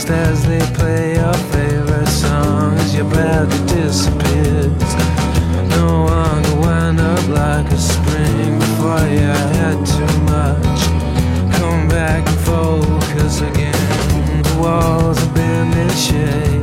[0.00, 2.94] just as they play your favorite songs.
[2.94, 4.94] your body disappears.
[5.76, 6.06] No
[6.42, 10.80] can wind up like a spring before you had too much.
[11.58, 14.42] Come back and focus again.
[14.42, 16.62] The walls have been in shape.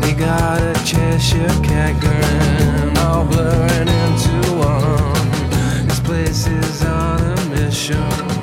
[0.00, 5.86] They got a Cheshire cat grin, all blurring into one.
[5.86, 8.35] This place is on a mission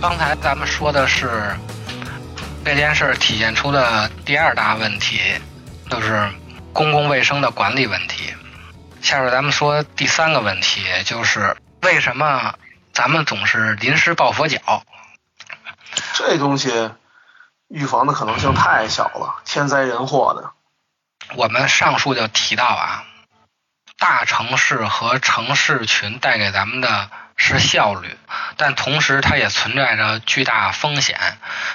[0.00, 1.54] 刚才咱们说的是
[2.64, 5.20] 这件事儿体现出的第二大问题，
[5.90, 6.30] 就是
[6.72, 8.34] 公共卫生的管理问题。
[9.02, 12.54] 下边咱们说第三个问题，就是为什么
[12.92, 14.82] 咱们总是临时抱佛脚？
[16.14, 16.90] 这东西
[17.68, 20.50] 预防的可能性太小了，天灾人祸的。
[21.36, 23.04] 我们上述就提到啊，
[24.00, 28.16] 大城市和城市群带给咱们的是效率，
[28.56, 31.20] 但同时它也存在着巨大风险。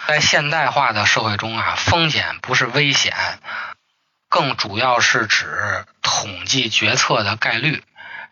[0.08, 3.16] 在现代化的社会中啊，风险不是危险，
[4.28, 7.84] 更主要是指统计决策的概率。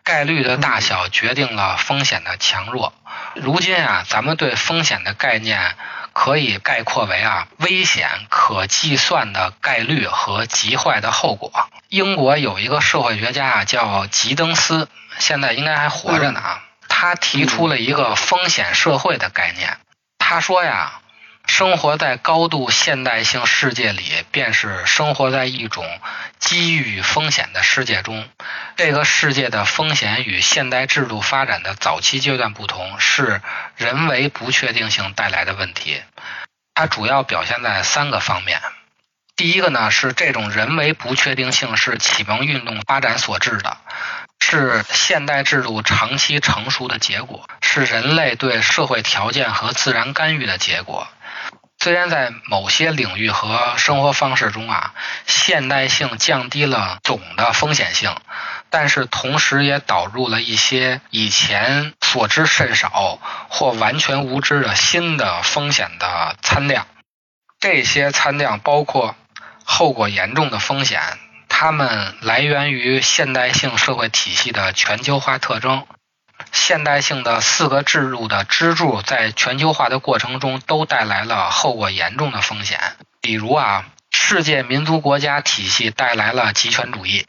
[0.02, 2.92] 概率的大小决定了风险的强弱。
[3.36, 5.76] 如今啊，咱们对风险的概念
[6.14, 11.68] 可以概括为啊，危险可计算的概率和极坏的后果。
[11.88, 14.88] 英国有一个社会学家啊，叫吉登斯，
[15.18, 16.62] 现在应该还活着呢啊。
[16.88, 19.76] 他提出了一个风险社会的概念。
[20.18, 21.00] 他说呀，
[21.46, 25.86] 生活在高度现代性世界里，便是生活在一种
[26.38, 28.28] 机遇与风险的世界中。
[28.76, 33.40] 这个世界的风险与现代制度发展的早期阶段不同，是
[33.76, 36.02] 人为不确定性带来的问题。
[36.74, 38.60] 它主要表现在三个方面。
[39.36, 43.76] 第一个呢，是这种人为不确定性是启蒙运动发展所致的，
[44.40, 51.06] 是现代制度长期成熟的结果，是人类对社会条件和自然干预的结果。
[51.84, 54.94] 虽然在某些领域和生活方式中啊，
[55.26, 58.16] 现代性降低了总的风险性，
[58.70, 63.18] 但是同时也导入了一些以前所知甚少
[63.50, 66.86] 或完全无知的新的风险的参量。
[67.60, 69.14] 这些参量包括
[69.62, 71.02] 后果严重的风险，
[71.50, 75.86] 它们来源于现代性社会体系的全球化特征。
[76.52, 82.80] 现代性的四个制度的支柱，在全球化的过程中都带来了后果严重的风险。
[83.20, 87.26] 比如啊，世界民族国家体系带来了极权主义。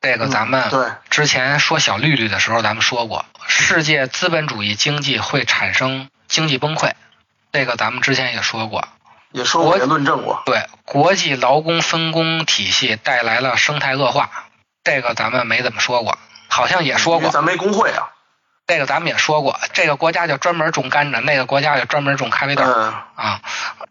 [0.00, 0.70] 这个咱们
[1.10, 6.92] 之前说小绿绿的时候，咱们说过，世界资本主义经济会产生经济崩溃。
[7.50, 8.86] 这个咱们之前也说过。
[9.32, 10.42] 也说过也论证过。
[10.46, 14.30] 对，国际劳工分工体系带来了生态恶化。
[14.84, 16.16] 这个咱们没怎么说过，
[16.48, 17.30] 好像也说过。
[17.30, 18.10] 咱没工会啊。
[18.66, 23.40] 这个咱们也说过，这个国家就专门种甘蔗，那个国家就专门种咖啡豆、嗯，啊。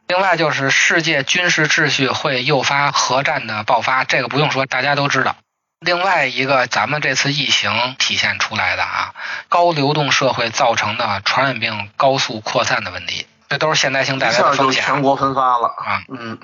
[0.08, 5.36] 另外就是世界军事秩序会诱发核战的爆发，这个不用说，大家都知道。
[5.80, 9.16] 另外一个，咱们这次疫情体现出来的啊，
[9.50, 14.84] 高流动社会造成的传染病高速扩散的问题，这都是现代性带来的风险。
[14.84, 15.68] 全国分发了。
[15.70, 16.40] 啊嗯，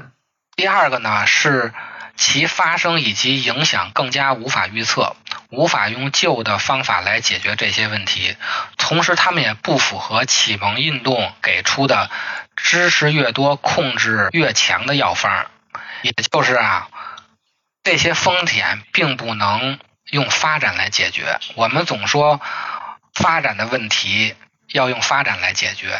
[0.55, 1.71] 第二个呢是
[2.15, 5.15] 其发生以及影响更加无法预测，
[5.49, 8.37] 无法用旧的方法来解决这些问题。
[8.77, 12.09] 同时，他们也不符合启蒙运动给出的
[12.55, 15.47] 知识越多、控制越强的药方。
[16.03, 16.89] 也就是啊，
[17.83, 19.79] 这些风险并不能
[20.11, 21.39] 用发展来解决。
[21.55, 22.39] 我们总说
[23.13, 24.35] 发展的问题
[24.71, 25.99] 要用发展来解决，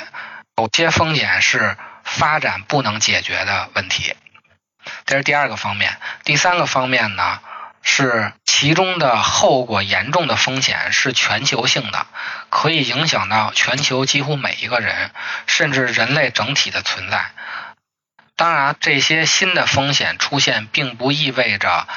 [0.57, 4.13] 有些风险是发展不能解决的问题。
[5.06, 5.97] 这是第二个方面。
[6.24, 7.39] 第三个方面呢，
[7.81, 12.07] 是其中的后果严重的风险是全球性的，
[12.50, 15.12] 可以影响到全球几乎每一个人，
[15.47, 17.31] 甚至人类整体的存在。
[18.35, 21.88] 当然，这些新的风险出现，并不意味着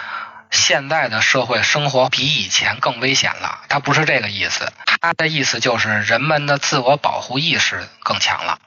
[0.51, 4.73] 现在的社会生活比以前更危险了，它不是这个意思。
[5.01, 8.59] 它的意思就是人们的自我保护意识更强了，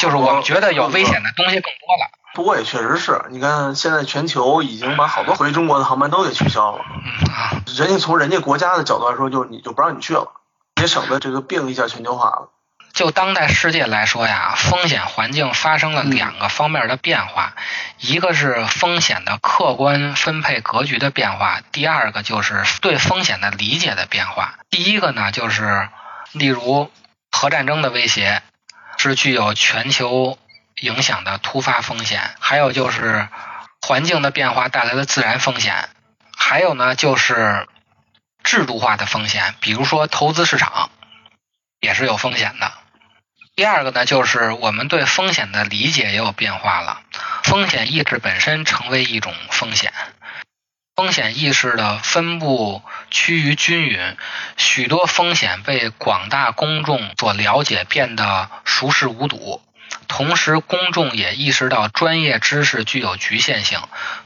[0.00, 2.21] 就是我们觉得有危险的东西更多了。
[2.34, 6.82] 不过也确实是，你看现在全球已经把好多回中国的航班都给取消了。
[6.88, 10.32] 嗯啊，人家从人家国家的角度来说，就你就不让你去了，
[10.80, 12.48] 也省得这个病一下全球化了。
[12.92, 17.54] 就当代世界来说呀，风险环境发生了两个方面的变化，
[17.98, 24.54] 一个是风险的客观分配格局的变化，第二个就是对风险的理解的变化。
[24.68, 25.88] 第一个呢，就是
[26.32, 26.90] 例如
[27.30, 28.42] 核战争的威胁
[28.98, 30.36] 是具有全球
[30.82, 33.28] 影响的突发风险，还有就是
[33.80, 35.88] 环境的变化带来的自然风险，
[36.36, 37.68] 还有呢就是
[38.42, 40.90] 制度化的风险，比如说投资市场
[41.80, 42.72] 也是有风险的。
[43.54, 47.02] 第二个呢，就是我们对风险的理解也有变化了，
[47.44, 49.92] 风险意识本身成为一种风险，
[50.96, 54.16] 风险意识的分布趋于均匀，
[54.56, 59.62] 许多风险被广大公众所了解，变得熟视无睹。
[60.14, 63.80] 同时，公众也意识到专业知识具有局限性，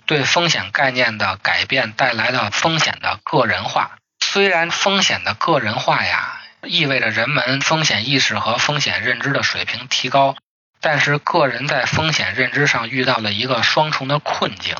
[0.04, 3.92] 对风险概念的改变带来了风险的个人化。
[4.20, 10.34] 虽然风险的个人化呀，意味着人们风险意识和风险认知的水平提高，
[10.80, 14.74] 但是个人在风险认知上遇到了一个双重的困境。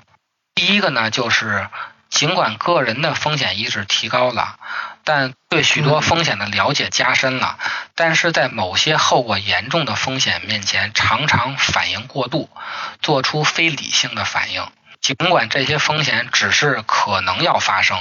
[0.56, 1.68] 第一个呢，就是
[2.10, 4.58] 尽管个人的风险意识提高了，
[5.06, 7.60] 但对许多风险的了解加深了，
[7.94, 12.50] 但是在某些后果严重的风险面前，常常反应过度，
[13.00, 14.66] 做出非理性的反应。
[15.00, 17.96] 尽管这些风险只是可能要发生，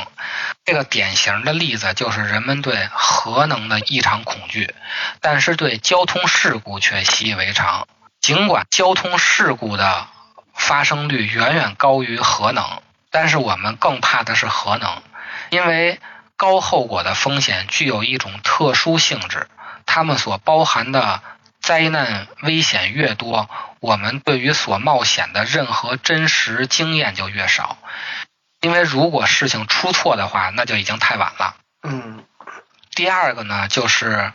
[0.66, 4.74] 这个典型的例子就是人们对核能的异常恐惧，
[5.22, 7.88] 但是对交通事故却习以为常。
[8.19, 10.07] 尽管交通事故的
[10.56, 12.81] 发生率远远高于核能，
[13.12, 15.04] 但是我们更怕的是核能，
[15.52, 16.00] 因为
[16.38, 19.48] 高后果的风险具有一种特殊性质，
[19.86, 21.22] 它们所包含的
[21.62, 23.50] 灾难危险越多，
[23.80, 27.78] 我们对于所冒险的任何真实经验就越少。
[28.62, 31.56] 因为如果事情出错的话，那就已经太晚了。
[31.84, 32.24] 嗯
[32.96, 34.31] 第二个呢，就是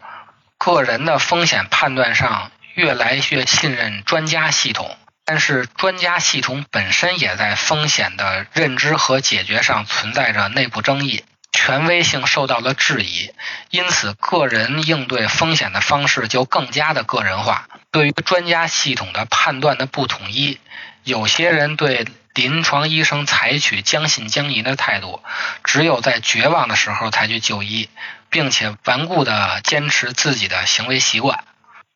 [0.58, 13.32] 个人的风险判断上越来越信任专家系统，但是专家系统本身也在风险的认知和解决上存在着内部争议，权威性受到了质疑，
[13.70, 17.68] 因此个人应对风险的方式就更加的个人化。
[17.90, 20.60] 对于专家系统的判断的不统一，
[21.02, 25.22] 有些人对临床医生采取将信将疑的态度，
[25.64, 27.90] 只有在绝望的时候才去就医，
[28.28, 31.44] 并且顽固的坚持自己的行为习惯。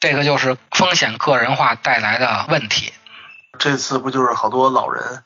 [0.00, 2.92] 这个就是风险个人化带来的问题。
[3.58, 5.22] 这次不就是好多老人，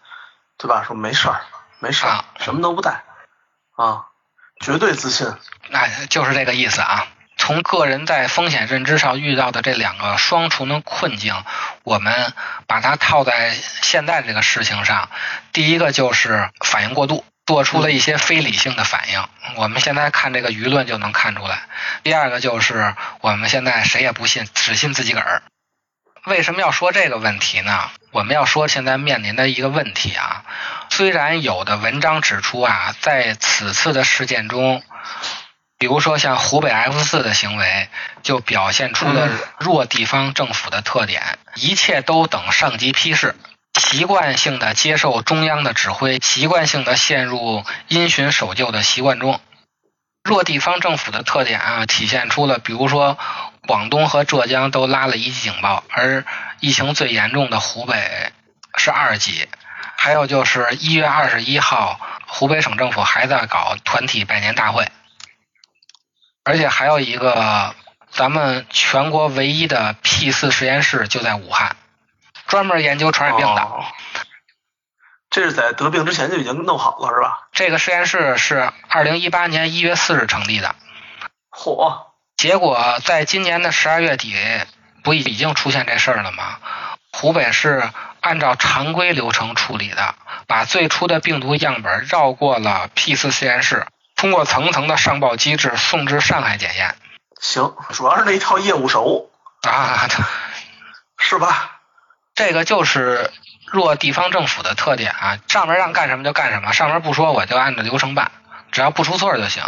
[0.58, 0.84] 对吧？
[0.86, 1.40] 说没事儿，
[1.80, 3.02] 没事儿啊，什么都不带，
[3.74, 4.04] 啊，
[4.60, 5.26] 绝对自信。
[5.72, 7.06] 哎，就是这个意思啊。
[7.40, 11.44] 从个人在风险认知上遇到的这两个双重的困境，
[11.84, 12.32] 我们
[12.66, 15.08] 把它套在现在这个事情上，
[15.52, 19.24] 第一个就是反应过度，做出了一些非理性的反应。
[19.54, 21.62] 我们现在看这个舆论就能看出来。
[22.02, 25.42] 第二个就是我们现在谁也不信，只信自己个儿。
[26.26, 27.90] 为什么要说这个问题呢？
[28.10, 30.44] 我们要说现在面临的一个问题啊，
[30.90, 34.82] 虽然有的文章指出啊，在此次的事件中，
[35.78, 37.88] 比如说像湖北 F 四的行为，
[38.22, 43.36] 就表现出了弱地方政府的特点，一切都等上级批示，
[43.80, 49.40] 习惯性的接受中央的指挥，习惯性的陷入因循守旧的习惯中。
[50.24, 53.18] 弱地方政府的特点啊，体现出了比如说
[53.68, 56.24] 广东和浙江都拉了一级警报，而
[56.60, 58.32] 疫情最严重的湖北
[58.78, 59.46] 是二级。
[59.98, 64.88] 还有就是一月二十一号，湖北省政府还在搞团体拜年大会，
[66.44, 67.74] 而且还有一个
[68.10, 71.76] 咱们全国唯一的 P 四实验室就在武汉，
[72.46, 73.60] 专门研究传染病的。
[73.60, 73.84] 哦
[75.30, 77.48] 这是在得病之前就已经弄好了是吧？
[77.52, 80.74] 这个实验室是二零一八年一月四日成立的，
[81.50, 82.07] 嚯，
[82.38, 84.32] 结果在今年的十二月底，
[85.02, 86.58] 不已经出现这事儿了吗？
[87.12, 87.90] 湖北是
[88.20, 90.14] 按照常规流程处理的，
[90.46, 96.94] 把最初的病毒样本绕过了 P 四实验室，通过层层的上报机制送至上海检验。
[97.40, 99.28] 行，主要是那一套业务熟，
[99.62, 100.06] 啊，
[101.18, 101.80] 是吧？
[102.36, 103.32] 这个就是
[103.66, 108.30] 弱地方政府的特点啊，上面让干什么就干什么，上面不说我就按照流程办，
[108.70, 109.64] 只要不出错就行。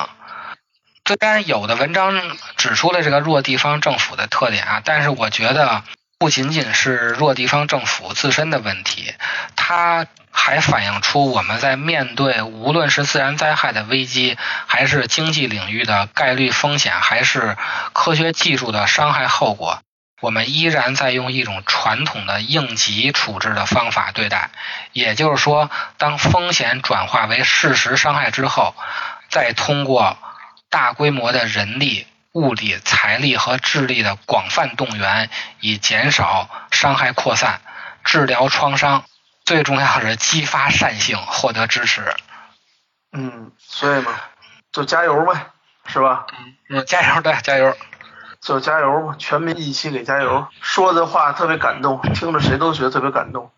[1.11, 2.23] 虽然有的文章
[2.57, 5.83] 指出了这个弱地方政府的特点啊，但是我觉得
[6.21, 9.13] 不仅仅是弱地方政府自身的问题，
[9.57, 14.39] 它还反映出我们在面对无论是自然灾害的危机，
[14.69, 17.57] 还是经济领域的概率风险，还是
[17.93, 19.81] 科学技术的伤害后果，
[20.21, 24.51] 我们依然在用一种传统的应急处置的方法对待。
[24.93, 28.77] 也就是说，当风险转化为事实伤害之后，
[29.29, 30.17] 再通过
[30.71, 35.29] 大规模的人力、物力、财力和智力的广泛动员，
[35.61, 37.61] 以减少伤害扩散、
[38.05, 39.05] 治疗创伤，
[39.45, 42.15] 最重要是激发善性，获得支持。
[43.13, 44.15] 嗯，所以嘛，
[44.71, 45.47] 就加油呗，
[45.87, 46.27] 是吧？
[46.69, 47.77] 嗯，加油，对，加油。
[48.41, 50.47] 就加油吧，全民一起给加油。
[50.63, 53.51] 说的话特别感动，听着谁都觉得特别感动。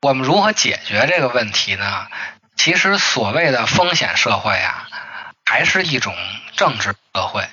[0.00, 2.06] 我们如何解决这个问题呢？
[2.56, 4.88] 其实所谓的风险社会啊，
[5.44, 6.14] 还是一种
[6.56, 7.46] 政治社会，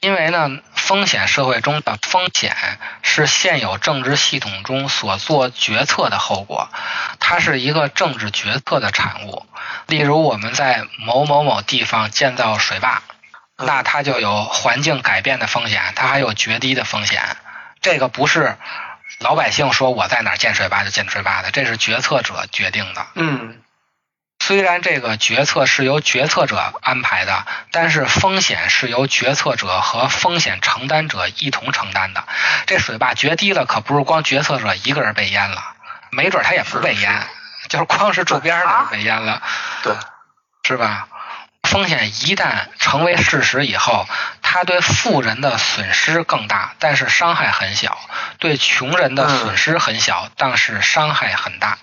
[0.00, 2.56] 因为呢，风险社会中的风险
[3.02, 6.68] 是现有政治系统中所做决策的后果，
[7.20, 9.46] 它是一个政治决策的产物。
[9.86, 13.02] 例如，我们在某某某地方建造水坝。
[13.60, 17.36] 那它就有环境改变的风险，它还有决堤的风险。
[17.80, 18.56] 这个不是
[19.18, 23.04] 老百姓说我在哪儿建水坝就建水坝的，这是决策者决定的。
[23.16, 23.60] 嗯，
[24.48, 32.24] 虽然这个决策是由决策者安排的，但是风险是由决策者和风险承担者一同承担的。
[32.66, 35.62] 这水坝决堤了，可不是光决策者一个人被淹了，
[36.08, 37.28] 没准他也不被淹，
[37.68, 39.42] 就是光是周边的人被淹了，
[39.82, 39.94] 对，
[40.62, 41.08] 是吧？
[41.64, 44.08] 风险一旦成为事实以后，
[44.40, 47.90] 它对富人的损失更大，但是伤害很小；
[48.38, 51.76] 对穷人的损失很小，但是伤害很大。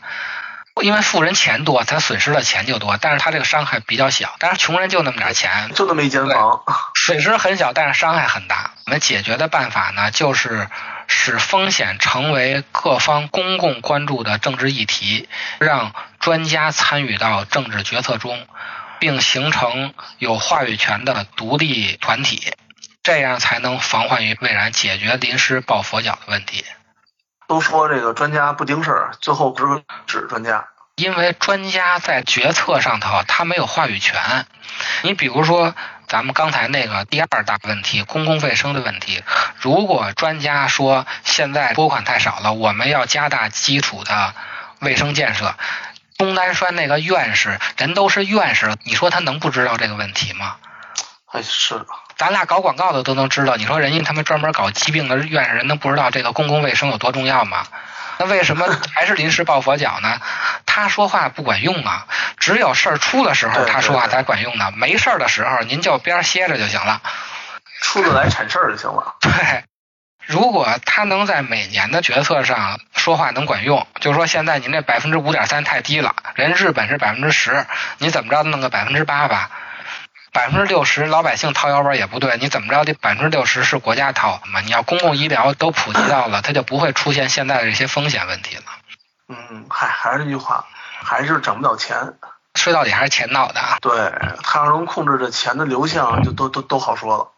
[0.81, 4.35] 因为富人钱多，他损失的钱就多，但是他这个伤害比较小。
[4.39, 6.61] 但是穷人就那么点钱，就那么一间房，
[6.95, 8.71] 损失很小，但是伤害很大。
[8.85, 10.67] 我们解决的办法呢，就是
[11.07, 15.29] 使风险成为各方公共关注的政治议题，
[15.59, 18.47] 让专家参与到政治决策中。
[18.97, 22.53] 并形成有话语权的独立团体，
[23.03, 26.63] 这样才能防患于未然，解决临时抱佛脚的问题。
[27.47, 34.45] 都说这个专家不顶事儿，最后不是指专家，因为专家在决策上头他没有话语权。
[35.03, 35.73] 你比如说，
[36.07, 39.23] 咱们刚才那个第二大问题，公共卫生的问题，
[39.59, 44.33] 如果专家说现在拨款太少了，我们要加大基础的
[44.79, 45.55] 卫生建设。
[46.17, 50.55] 钟南山那个院士，人都是院士，你说他能不知道这个问题吗？
[51.35, 51.85] 哎，是。
[52.15, 57.65] 咱俩搞广告的都能知道，你说人家他们专门搞疾病的院士，人能不知道这个公共卫生有多重要吗？
[58.17, 58.65] 那为什么
[58.95, 60.21] 还是临时抱佛脚呢？
[60.65, 67.01] 他说话不管用啊，只有事儿出的时候他说话才管用呢，没事儿的时候您就边歇着就行了。
[67.81, 69.15] 出得来铲事儿就行了。
[69.19, 69.31] 对。
[70.25, 77.65] 如果他能在每年的决策上说话能管用，就是说现在您这百分之五点三太低了，人日本是百分之十，
[77.99, 79.51] 你怎么着弄个百分之八吧？
[80.35, 84.59] 百分之六十老百姓掏腰包也不对，你怎么着得百分之六十是国家掏嘛？
[84.59, 88.63] 你要公共医疗都普及到了，它就不会出现现在的这些风险问题了。
[89.29, 90.67] 嗯，还还是那句话，
[91.01, 92.15] 还是挣不到钱，
[92.55, 93.61] 说到底还是钱闹的。
[93.79, 94.11] 对，
[94.43, 97.31] 他要能控制着钱的流向，就都都都好说了。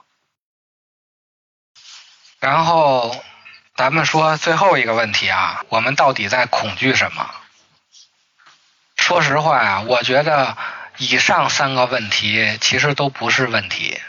[2.39, 3.15] 然后，
[3.75, 7.29] 咱们说最后一个问题啊，我们到底在恐惧什么？
[8.95, 10.57] 说实话啊，我觉得
[10.97, 13.99] 以上三个问题其实都不是问题，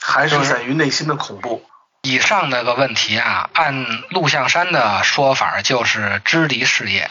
[0.00, 1.64] 还是在于内心的恐怖。
[2.02, 7.10] 以上那个问题啊，按陆象山的说法就是支离事业，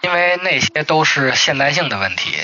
[0.00, 2.38] 因为那些都是现代性的问题，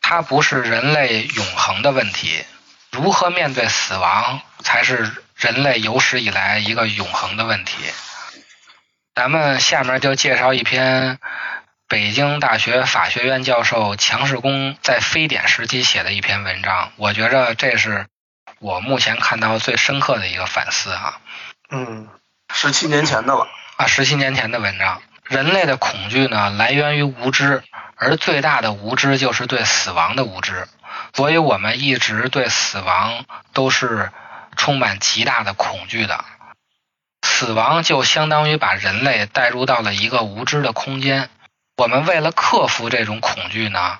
[0.00, 2.44] 它不是人类永恒的问题。
[2.90, 5.22] 如何面对死亡才是？
[5.36, 7.76] 人类有史以来一个永恒的问题。
[9.14, 11.18] 咱们下面就介绍一篇
[11.88, 16.92] 北京大学法学院教授强世功在非典时期写的一篇文章。
[16.96, 18.06] 我觉着这是
[18.58, 21.20] 我目前看到最深刻的一个反思啊。
[21.70, 22.08] 嗯，
[22.52, 25.00] 十七年前的了啊，十七年前的文章。
[25.24, 27.62] 人类的恐惧呢，来源于无知，
[27.96, 30.68] 而最大的无知就是对死亡的无知。
[31.14, 34.10] 所以我们一直对死亡都是。
[34.58, 36.24] 充满极大的恐惧的
[37.20, 41.28] 死亡，就相当于把人类带入到了一个无知的空间。
[41.76, 43.98] 我们为了克服这种恐惧呢，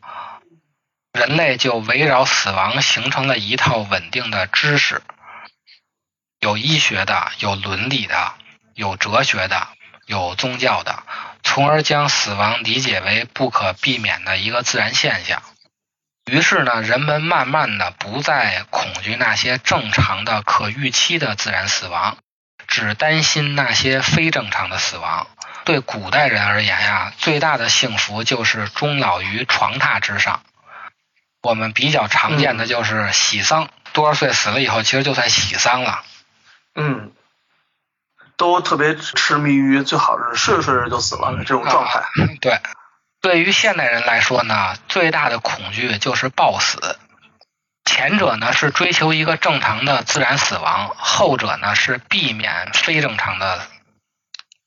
[1.12, 5.02] 人类就围绕死亡形成了一套稳定的知识，
[6.40, 8.33] 有医学的，有伦理的，
[8.75, 9.68] 有哲学的，
[10.06, 11.02] 有宗教的，
[11.42, 15.42] 从而将死亡理解为不可避免的一个自然现象。
[16.25, 22.16] 于是呢，人们慢慢的不再恐惧那些正常的、可预期的自然死亡，
[22.66, 25.28] 只担心那些非正常的死亡。
[25.66, 30.40] 对古代人而言呀，最大的幸福就是终老于床榻之上。
[31.42, 36.04] 我们比较常见的就是喜丧，多少岁死了以后，其实就算喜丧了。
[36.76, 37.12] 嗯。
[38.37, 42.02] 都特别痴迷于最好是睡着睡着就死了的这种状态。
[42.40, 42.61] 对，
[43.23, 46.99] 对于现代人来说呢，最大的恐惧就是暴死。
[47.87, 53.66] 前者呢是追求一个正常的自然死亡，后者呢是避免非正常的，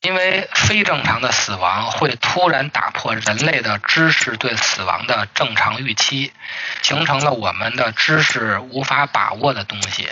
[0.02, 6.32] 因为非正常的死亡会突然打破人类的知识对死亡的正常预期，
[6.80, 10.08] 形成了我们的知识无法把握的东西。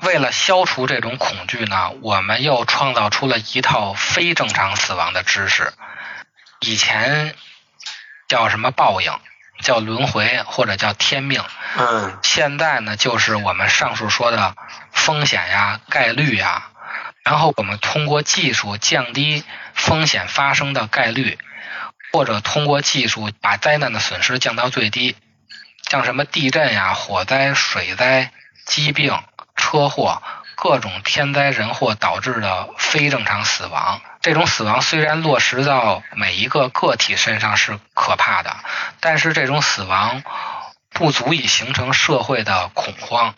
[0.00, 5.72] 为了消除这种恐惧呢，我们又创造出了一套非正常死亡的知识。
[6.58, 7.36] 以前
[8.26, 9.12] 叫什么报应，
[9.60, 11.44] 叫轮回，或者叫天命。
[11.78, 14.56] 嗯现在呢，就是我们上述说的
[14.90, 16.71] 风险呀、概率呀，
[17.24, 21.38] 然后我们通过技术降低风险发生的概率，
[22.12, 25.16] 或者通过技术把灾难的损失降到最低，
[25.88, 28.32] 像什么地震呀、火灾、水灾、
[28.66, 29.18] 疾病、
[29.56, 30.22] 车祸。
[30.54, 38.54] 各种天灾人祸导致的非正常死亡，这种死亡虽然落实到每一个个体身上是可怕的，
[39.00, 40.22] 但是这种死亡
[40.90, 43.34] 不足以形成社会的恐慌，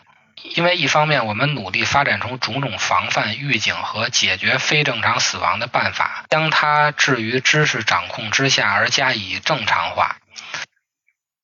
[0.53, 10.17] 因为一方面我们努力发展出种种防范、预警和解决非正常死亡的办法，将它置于知识掌控之下而加以正常化。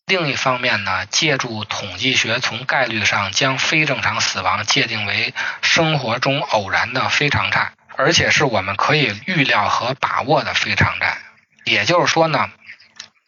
[0.06, 11.18] 另一方面呢，借助统计学从概率上将非正常死亡界定为生活中偶然的非常态，而且是我们可以预料和把握的非常态。
[11.64, 12.50] 也就是说呢，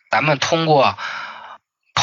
[0.09, 0.97] 咱们通过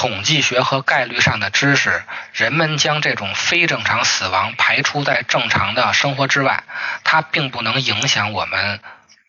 [0.01, 6.65] 统计学和概率上的知识，人们将这种非正常死亡排除在正常的生活之外，
[7.05, 8.81] 它并不能影响我们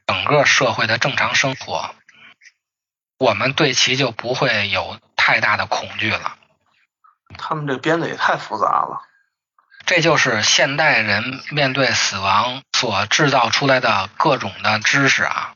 [0.08, 1.94] 整个社会的正常生活，
[3.18, 6.38] 我们对其就不会有太大的恐惧了。
[7.38, 9.02] 他们这编的也太复杂了。
[9.86, 15.54] 这就是现代人面对死亡所制造出来的各种的知识啊。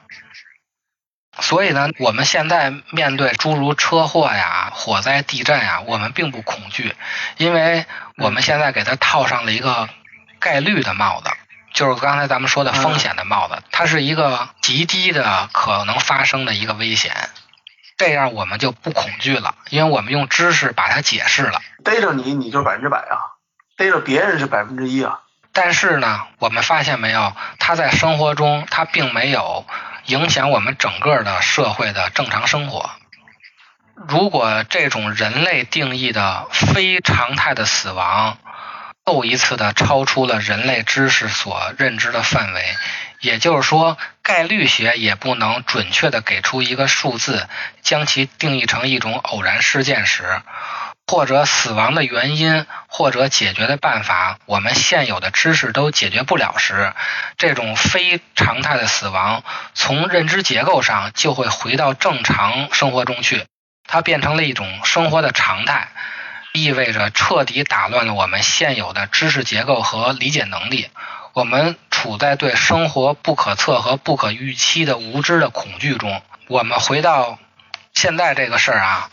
[1.39, 6.95] 所以呢，我们现在面对诸如车祸呀、火灾、地震呀，我们并不恐惧，
[7.37, 7.85] 因为
[8.17, 9.89] 我们现在给它套上了一个
[10.39, 11.29] 概率的帽子，
[11.73, 17.13] 就是刚才咱们说的风险的帽子，它是一个极低的可能发生的一个危险，
[17.97, 21.61] 这样我们就不恐惧了，因为我们用知识把它解释了。
[21.83, 23.37] 逮着你，你就是百分之百啊；
[23.77, 25.19] 逮着别人是百分之一啊。
[25.53, 29.65] 但是呢，我们发现没有，他在生活中他并没有
[30.05, 32.89] 影响我们整个的社会的正常生活。
[34.07, 38.37] 如果这种人类定义的非常态的死亡
[39.07, 42.75] 又一次的超出了人类知识所认知的范围，
[43.21, 47.47] 也就是说，概率学也不能准确的给出一个数字，
[47.81, 50.41] 将其定义成一种偶然事件时，
[51.07, 56.93] 或者死亡的原因或者解决的办法，我们现有的知识都解决不了时，
[57.37, 63.45] 这种非常态的死亡从认知结构上就会回到正常生活中去，
[63.87, 65.89] 它变成了一种生活的常态，
[66.53, 70.89] 意味着彻底打乱了我们现有的知识结构和理解能力。
[71.33, 76.23] 我们处在对生活不可测和不可预期的无知的恐惧中。
[76.47, 77.37] 我们回到
[77.93, 79.09] 现在这个事儿啊，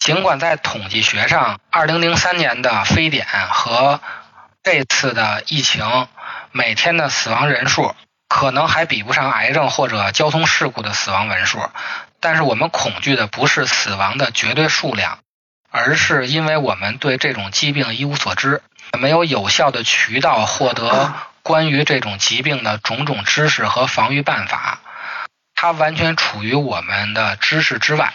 [0.00, 4.00] 尽管在统计学上，二零零三年的非典和
[4.62, 6.08] 这次的疫情
[6.52, 7.94] 每天的死亡人数
[8.26, 11.60] 可能还比不上癌症或者交通事故的死亡人数，
[12.18, 15.18] 但是我们恐惧的不是死亡的绝对数量，
[15.70, 18.62] 而是因为我们对这种疾病一无所知，
[18.98, 24.80] 没有有效的渠道获得关于这种疾病的种种知识和防御办法，
[25.54, 28.14] 它完全处于我们的知识之外。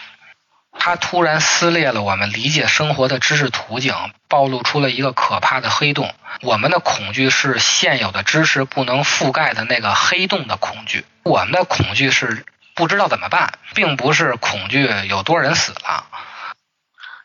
[0.78, 3.94] 它突然撕裂了我们理解生活的知识途径，
[4.28, 6.14] 暴露出了一个可怕的黑洞。
[6.42, 16.04] 我们的恐惧是现有的知识不能覆盖的那个黑洞的恐惧，我们的恐惧是不知道怎么办，并不是恐惧有多少人死了。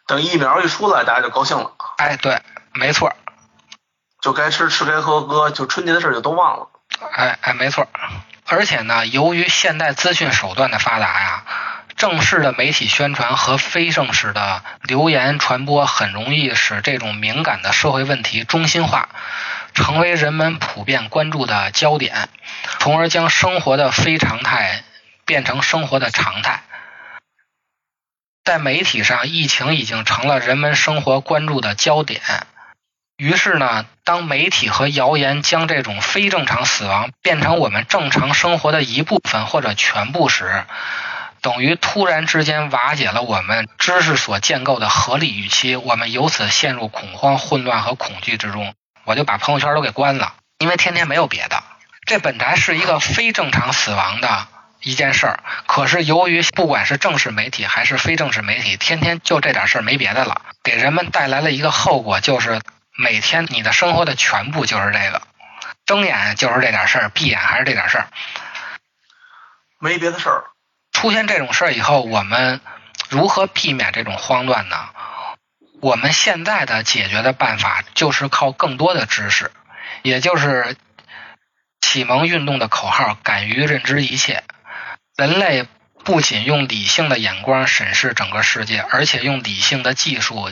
[0.07, 2.41] 等疫苗一出来，大家就高兴了，哎，对，
[2.73, 3.15] 没错，
[4.21, 6.67] 就该吃吃该喝喝，就春节的事儿就都忘了。
[7.13, 7.87] 哎哎，没错。
[8.47, 11.43] 而且呢，由于现代资讯手段的发达呀。
[12.01, 19.09] 正式的媒体宣传和非正式的流言传播很容易使这种敏感的社会问题中心化，
[19.75, 22.27] 成为人们普遍关注的焦点，
[22.79, 24.81] 从而将生活的非常态
[25.25, 26.63] 变成生活的常态。
[28.43, 32.19] 在媒体上，疫情已经成了人们生活关注的焦点。
[33.15, 40.65] 于是呢，当媒体和谣言将这种非正常死亡变成我们正常生活的一部分或者全部时，
[41.41, 48.75] 等于突然之间瓦解了我们知识所建构的合理预期，我们由此陷入恐慌、混乱和恐惧之中。
[49.03, 51.63] 我就把朋友圈都给关了，因为天天没有别的，
[52.05, 54.47] 这本来是一个非正常死亡的
[54.81, 62.61] 一件事儿，可是由于不管是正式媒体还是非正式媒体，天天就这点事儿没别的了，给人们带来了一个后果，就是
[62.95, 65.23] 每天你的生活的全部就是这个，
[65.87, 68.07] 睁眼就是这点事儿，闭眼还是这点事儿。
[69.79, 70.43] 没别的事儿。
[71.01, 72.61] 出现这种事儿以后，我们
[73.09, 74.77] 如何避免这种慌乱呢？
[75.81, 79.51] 我们现在的解决的办法就是靠更多的知识，
[80.03, 80.77] 也就是
[81.79, 84.43] 启蒙运动的口号“敢于认知一切”。
[85.17, 85.65] 人类
[86.03, 90.51] 不仅用理性的眼光审视整个世界，而且用理性的技术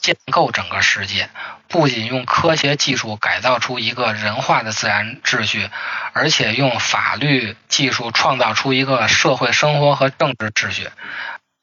[0.00, 1.30] 建构整个世界。
[1.74, 5.68] 不仅用科学技术改造出一个人化的自然秩序，
[6.12, 10.88] 而且用法律技术创造出一个社会生活和政治秩序。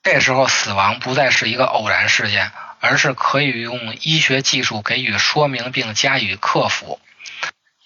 [0.04, 7.00] 这时候，死亡不再是一个偶然事件，而是可以用医学技术给予说明并加以克服。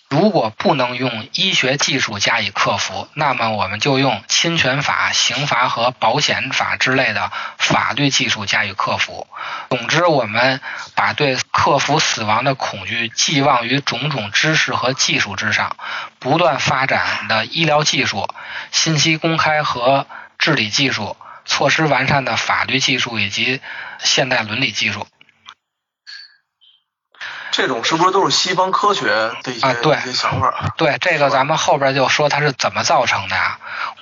[0.07, 9.27] 如果不能用医学技术加以克服，那么我们就用侵权法、刑罚和保险法之类的法律技术加以克服。
[9.69, 10.61] 总之，我们
[10.93, 15.75] 把对克服死亡的恐惧寄望于种种知识和技术之上，
[16.19, 18.29] 不断发展的医疗技术、
[18.71, 20.05] 信息公开和
[20.37, 23.59] 治理技术、措施完善的法律技术以及
[23.99, 25.07] 现代伦理技术。
[27.55, 29.05] 这种是不是都是西方科学
[29.41, 30.73] 的一些、啊对一些想法？
[30.75, 33.57] 对，这个咱们后边就说它是怎么造成的呀。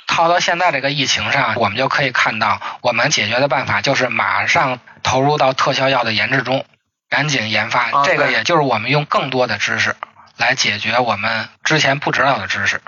[0.07, 6.65] 套到现在这个疫情上，我们就可以看到，我们解决的办法就是马上投入到特效药的研制中，
[7.11, 7.91] 赶紧研发。
[7.91, 9.95] 啊这个也就是我们用更多的知识
[10.35, 12.81] 来解决我们之前不知道的知识。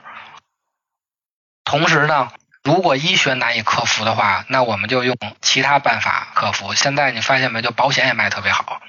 [1.63, 2.31] 同时呢，
[2.63, 6.73] 如果医学难以克服的话，那我们就用其他办法克服。
[6.73, 7.61] 现在你发现没？
[7.61, 8.81] 就保险也卖特别好，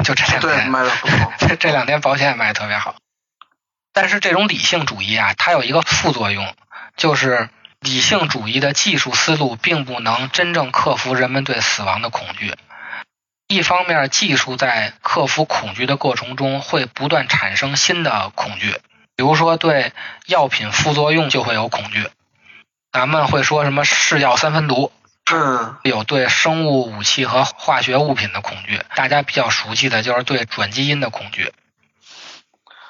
[0.04, 0.70] 就这两对，天。
[0.70, 1.32] 卖的不错。
[1.38, 2.96] 这 这两天保险也卖得特别好。
[3.92, 6.54] 但是这种理性主义啊，它有一个副作用，
[6.96, 7.48] 就是
[7.80, 12.54] 理性主义的技术思路并不能真正克服人们对死亡的恐惧。
[13.48, 18.78] 一方面，技术在克服恐惧的过程中会不断产生新的恐惧，
[19.16, 19.92] 比如说对
[20.26, 22.08] 药品副作用就会有恐惧。
[22.92, 24.92] 咱们会说什么是药三分毒，
[25.32, 31.52] 嗯，有对生物武器和化学物品的恐惧，大家比较熟悉的就是对转基因的恐惧。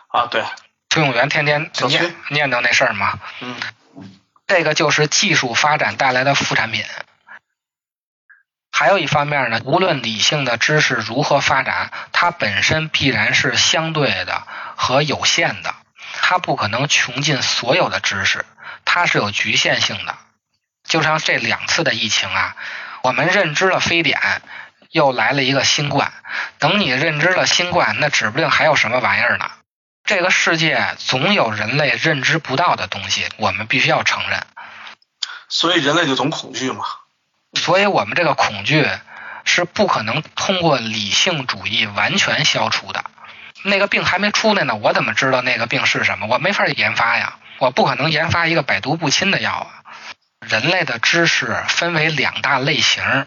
[0.09, 0.45] 啊，对，
[0.89, 3.57] 崔永元天天念念叨那事儿嘛，嗯，
[4.47, 6.85] 这个就是技术发展带来的副产品。
[8.73, 15.75] 还有一方面呢，无论理性的知识如何发展，它本身必然是相对的和有限的，
[16.23, 18.47] 它不可能穷尽所有的知识，
[18.87, 20.17] 它是有局限性的。
[20.85, 22.57] 就像这两次的疫情啊，
[23.03, 24.21] 我们认知了非典，
[24.91, 26.13] 又来了一个新冠。
[26.59, 29.51] 等你认知了新冠，那指不定还有什么玩意儿呢。
[30.05, 34.43] 这个世界总有人类认知不到的东西，我们必须要承认。
[35.49, 36.85] 所以人类就总恐惧嘛。
[37.55, 38.89] 所以我们这个恐惧
[39.45, 43.05] 是不可能通过理性主义完全消除的。
[43.63, 46.27] 那个病还没出来呢，我怎么知道那个病是什么？
[46.27, 49.80] 我没法研发呀，我不可能研发一个百毒不侵的药啊。
[50.47, 53.27] 人类的知识分为两大类型，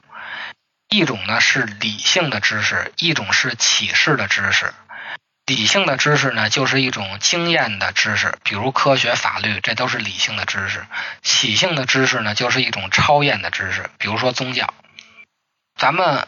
[0.89, 4.73] 一种呢是理性的知识，一种是启示的知识。
[5.45, 10.86] 理性的知识呢，就是一种经验的知识，比如科学、法律，这都是理性的知识。
[11.21, 14.73] 启性的知识呢，就是一种超验的知识，比如说宗教。
[15.78, 16.28] 咱们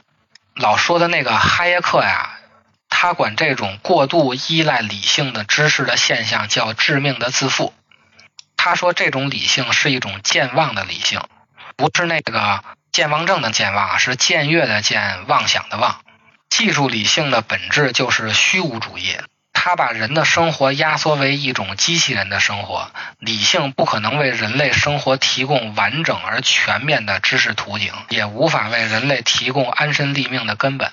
[0.54, 2.38] 老说的那个哈耶克呀，
[2.90, 7.74] 他管这种过度依赖理性的知识的现象叫致命的自负。
[8.68, 11.22] 他说这种理性是一种健忘的理性，
[11.76, 16.02] 不是那个健忘症的健忘，是僭越的健，妄想的妄。
[16.50, 19.18] 技术理性的本质就是虚无主义，
[19.54, 22.92] 它把人的生活压缩为一种机器人的生活。
[23.20, 30.92] 理性不可能为人类生活提供完整而全面的知识图景，也无法为人类提供安身立命的根本。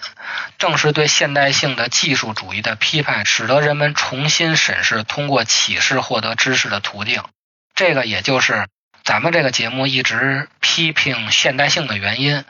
[0.59, 7.23] 正是对现代性的技术主义的批判，使得人们重新审视通过启示获得知识的途径。
[7.75, 8.67] 这个也就是
[9.05, 12.45] 咱们这个节目一直批评现代性的原因。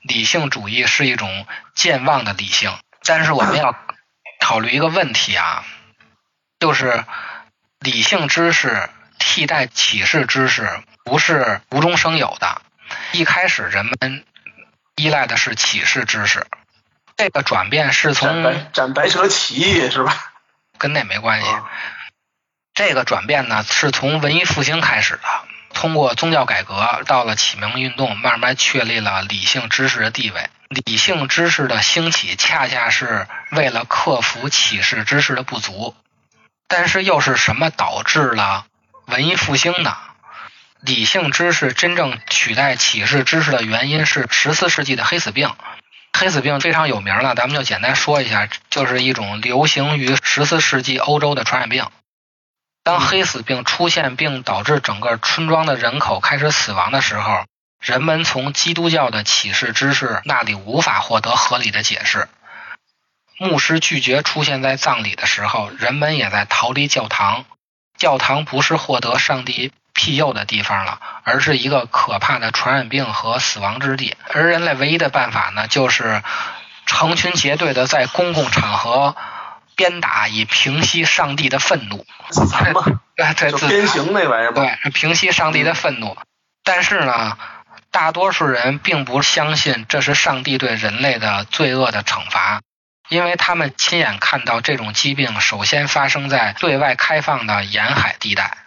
[0.00, 2.72] 理性主义是一种健忘的理性，
[3.04, 3.76] 但是我们要
[4.40, 5.64] 考虑一个问题啊，
[6.60, 7.04] 就是
[7.80, 8.88] 理性知识
[9.18, 10.70] 替代启示知识
[11.04, 12.62] 不是无中生有的。
[13.10, 14.24] 一开始人们
[14.94, 16.46] 依赖的是启示知识，
[17.16, 20.14] 这个转变是从斩白蛇起义是吧？
[20.78, 21.48] 跟那没关系。
[21.48, 21.68] 啊
[22.78, 25.22] 这个转变呢，是从文艺复兴开始的，
[25.74, 30.48] 通过宗教改革，到了启蒙运动，慢慢确立了理性知识的地位。
[30.68, 35.96] 理性知识的兴起，恰恰是为了克服启示知识的不足。
[36.68, 38.66] 但是又是什么导致了
[39.06, 39.96] 文艺复兴呢？
[40.80, 45.50] 理性知识真正取代启示知识的原因是十四世纪的黑死病。
[46.16, 51.84] 黑死病非常有名了，咱们就简单说一下，就是一种流行于十四世纪欧洲的传染病。
[52.88, 57.44] 当黑死病出现并导致整个村庄的人口开始死亡的时候，
[57.82, 62.30] 人们从基督教的启示知识那里无法获得合理的解释。
[63.36, 67.44] 牧师拒绝出现在葬礼的时候，人们也在逃离教堂。
[67.98, 74.16] 教堂不是获得上帝庇佑的地方了，而是一个可怕的传染病和死亡之地。
[74.32, 76.22] 而人类唯一的办法呢，就是
[76.86, 79.14] 成群结队的在公共场合
[79.78, 82.04] 鞭打，以平息上帝的愤怒。
[82.30, 82.82] 自残嘛，
[83.14, 84.52] 对鞭刑那玩意儿。
[84.52, 86.16] 对，平息上帝的愤怒。
[86.64, 87.38] 但是呢，
[87.92, 92.60] 大多数人并不相信这是上帝对人类的罪恶的惩罚，
[93.08, 98.58] 因为他们亲眼看到这种疾病首先发生在对外开放的沿海地带。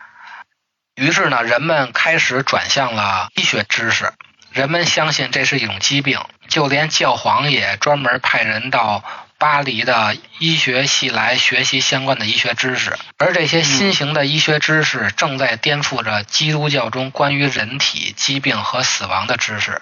[0.96, 4.14] 于是呢，人们开始转向了医学知识。
[4.52, 6.20] 人们相信这是一种疾病，
[6.50, 9.02] 就连教皇也专门派人到
[9.42, 12.96] 巴黎的医学系来学习相关的医学知识。
[13.18, 19.82] 而这些新型的医学知识正在颠覆着基督教中关于人体疾病和死亡的知识。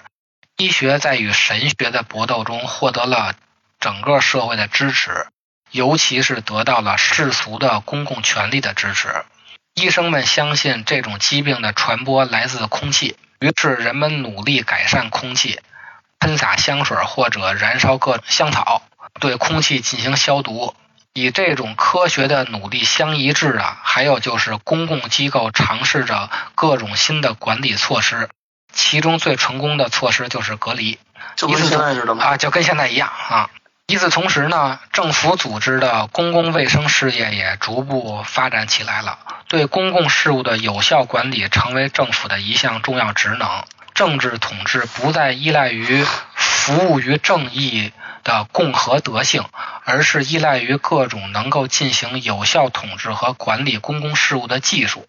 [0.56, 3.34] 医学在与神学的搏斗中获得了
[3.78, 5.26] 整个社会的支持，
[5.70, 9.26] 尤其是得到了世俗的公共权力的支持。
[9.74, 15.60] 医生们相信这种疾病的传播来自空气，于是人们努力改善空气，
[16.18, 18.82] 喷洒香水或者燃烧各香草，
[19.20, 20.74] 对空气进行消毒。
[21.12, 28.28] 以这种科学的努力相一致的，还有就是公共机构尝试着各种新的管理措施，
[28.72, 30.98] 其中最成功的措施就是隔离。
[31.36, 32.24] 就跟现在似的吗。
[32.24, 33.50] 啊，就跟现在一样啊。
[33.88, 39.18] 与此同时呢，政府组织的公共卫生事业也逐步发展起来了。
[39.48, 43.64] 对公共事务的有效管理成为政府的一项重要职能。
[43.94, 46.06] 政治统治不再依赖于
[46.36, 49.44] 服务于正义的共和德性，
[49.84, 55.06] 而是依赖于各种能够进行有效统治和管理公共事务的技术。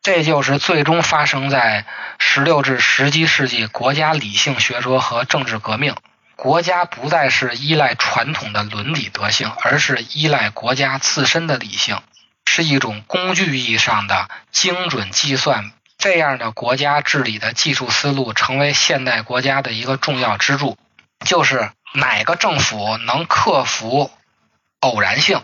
[0.00, 1.84] 这就是最终发生在
[2.18, 5.94] 十六至十七世纪国家理性学说和政治革命。
[6.36, 12.00] 国家不再是依赖传统的伦理德性，而是依赖国家自身的理性，
[12.46, 15.72] 是一种工具意义上的精准计算。
[15.98, 20.78] 这样的国家治理的技术思路成为现代国家的一个重要支柱，
[21.24, 24.10] 就是哪个政府能克服
[24.80, 25.42] 偶然性，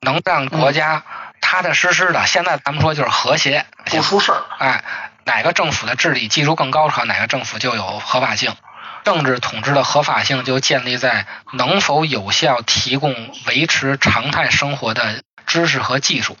[0.00, 1.04] 能让国家
[1.40, 2.26] 踏踏实实的。
[2.26, 4.42] 现在咱们说就是和谐，不出事儿。
[4.58, 4.84] 哎，
[5.24, 8.54] 哪个政府的治理技术更高超，哪个政府就有合法性。
[9.02, 16.36] 政治统治的合法性就建立在能否有效提供维持常态生活的知识和技术。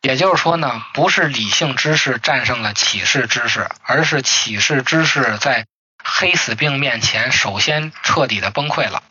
[0.00, 5.66] 也就是说呢，不是理性知识战胜了启示知识，而是启示知识在
[6.10, 9.02] 黑死病面前首先彻底的崩溃了。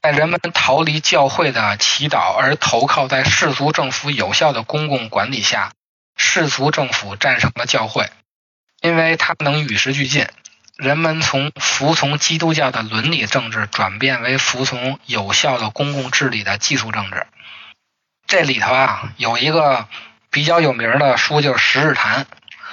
[0.00, 5.72] 在人们逃离教会的祈祷而投靠在世俗政府有效的公共管理下，
[6.16, 8.08] 世俗政府战胜了教会，
[8.80, 10.26] 因为它能与时俱进。
[10.76, 17.26] 人们从服从基督教的伦理政治转变为服从有效的公共治理的技术政治。
[18.28, 19.88] 这里头啊有一个
[20.30, 22.24] 比较有名的书，就是《十日谈》。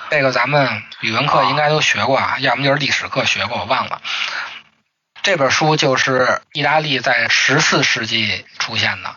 [0.10, 4.02] 这个咱们语文课应该都学过啊，要么就是历史课学过，我忘了。
[5.24, 9.15] 这本书就是意大利在十四世纪出现的。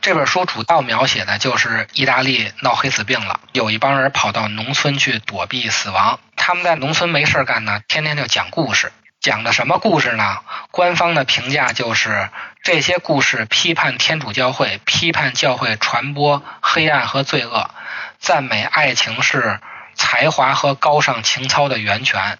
[0.00, 6.18] 这本书主要描写的就是意大利闹黑死病了，有一帮人跑到农村去躲避死亡。
[6.36, 8.92] 他们在农村没事干呢，天天就讲故事。
[9.20, 10.38] 讲的什么故事呢？
[10.70, 12.30] 官方的评价就是
[12.62, 17.68] 这些故事批判天主教会，批判教会传播黑暗和罪恶，
[18.18, 19.60] 赞美爱情是
[19.94, 22.38] 才华和高尚情操的源泉，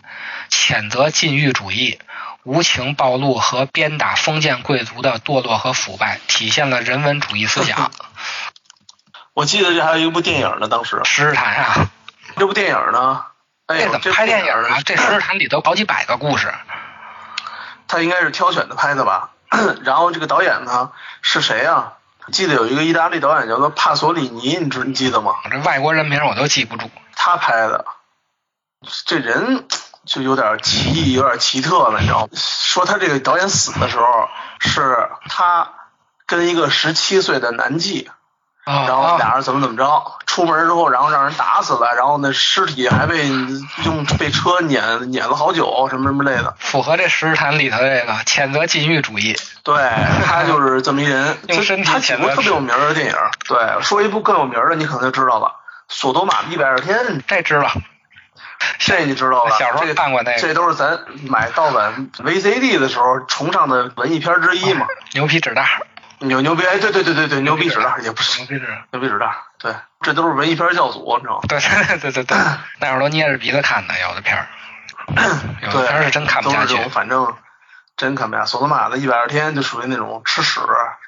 [0.50, 1.98] 谴责禁欲主义。
[2.42, 7.90] 无情暴露和鞭打封建贵族的堕落和腐败，体现了人文主义思想。
[9.34, 11.90] 我记得这还有一部电影呢，当时《十日谈》啊，
[12.36, 13.24] 这部电影呢，
[13.66, 14.80] 哎，怎么拍电影影啊？
[14.86, 16.52] 这《十日谈》里头好几百个故事。
[17.86, 19.30] 他应该是挑选的拍的吧？
[19.84, 21.92] 然后这个导演呢是谁啊？
[22.32, 25.34] 记得有一个意大利导演叫做帕索里尼，你知你记得吗？
[25.50, 26.90] 这外国人名我都记不住。
[27.14, 27.84] 他拍的，
[29.04, 29.66] 这人
[30.04, 32.28] 就有点奇异，有点奇特了，你知道吗？
[32.34, 34.28] 说他这个导演死的时候，
[34.60, 35.72] 是他
[36.26, 38.14] 跟一个十七岁的男妓，啊
[38.64, 43.26] 然后啊俩人怎么怎么着，出门之后，然后让人打死了，然后那尸体还被
[43.84, 46.54] 用被车碾碾了好久，什么什么类的。
[46.58, 49.36] 符合这《十日谈》里头这个谴责禁欲主义。
[49.62, 49.76] 对
[50.24, 53.14] 他就是这么一人， 用身体他几部特别有名的电影。
[53.48, 55.46] 对，说一部更有名的，你可能就知道了，
[55.88, 56.96] 《索多玛的一百二十天》。
[57.26, 57.70] 这知道，
[58.78, 59.56] 这你知道吧？
[59.58, 64.86] 小时候看过那个，这都是咱买盗版 VCD 的时候崇尚的文艺片之一嘛。
[65.14, 65.82] 牛皮纸袋。
[66.20, 66.64] 牛牛逼！
[66.66, 69.44] 哎，对对对对对，牛逼纸大也不是牛皮纸，牛逼纸大。
[69.58, 71.42] 对，这都是文艺片教祖，你知道吗？
[71.48, 72.36] 对对对对对，
[72.80, 74.46] 那会儿都捏着鼻子看的，有的片儿。
[75.62, 76.76] 有的片儿是真看不下去。
[76.90, 77.34] 反正
[77.96, 78.50] 真看不下去。
[78.50, 80.60] 索多玛的一百二十天就属于那种吃屎，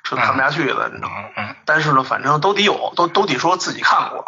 [0.02, 1.24] 吃看不下去的，你知道吗？
[1.36, 1.54] 嗯。
[1.64, 4.24] 但是呢，反正都得有，都都得说自己看过。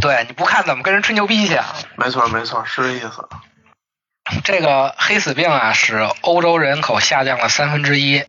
[0.00, 1.64] 对，你不看怎么跟人吹牛逼去啊？
[1.96, 3.26] 没错没错，是这意思。
[4.44, 8.24] 这个黑死病啊，使欧洲人口下降了三分之一。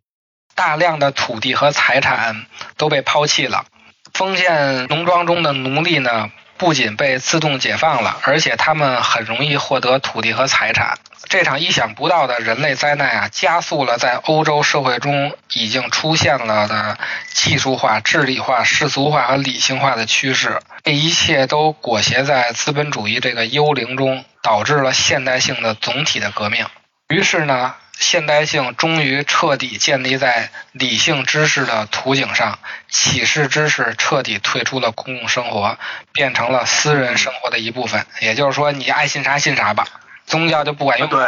[0.58, 3.66] 大量的土地和财产都被抛弃了，
[4.12, 10.98] 封建农庄中的奴隶呢，不仅被自动解放了，而且他们很容易获得土地和财产。
[11.30, 16.98] 这场意想不到的人类灾难啊，加速了在欧洲社会中已经出现了的
[17.32, 20.60] 技术化、治理化、世俗化和理性化的趋势。
[20.84, 26.66] 这一切都裹挟在资本主义这个幽灵中，导致了现代性的总体的革命。
[27.10, 27.76] 于是呢。
[28.00, 35.78] 现代性终于彻底建立在理性知识的图景上，启示知识彻底退出了公共生活，
[36.14, 38.06] 变成了私人生活的一部分。
[38.22, 39.86] 也就是说，你爱信啥信啥吧，
[40.26, 41.10] 宗教就不管用。
[41.10, 41.26] 对，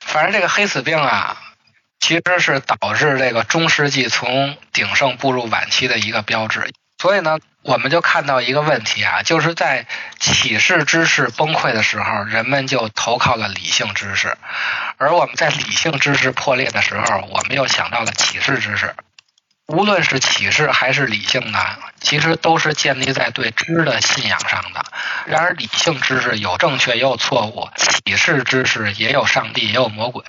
[0.00, 1.40] 反正这个黑死病啊，
[2.00, 6.68] 其实是导致这个中世纪从鼎盛步入晚期的一个标志。
[7.00, 9.86] 所以呢，我们就看到一个问题啊，就是在
[10.20, 14.28] 启示知识崩溃的时候，人们就投靠了理性知识；
[14.98, 18.94] 而我们在理性知识破裂的时候，我们又想到了启示知识。
[19.68, 21.58] 无论是启示还是理性呢，
[21.98, 24.84] 其实都是建立在对知的信仰上的。
[25.24, 30.22] 然而，理性知识有正确也有错误，启示知识也有上帝也有魔鬼。